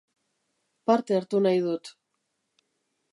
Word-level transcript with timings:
Parte 0.89 1.17
hartu 1.19 1.43
nahi 1.47 1.61
dut 1.69 1.91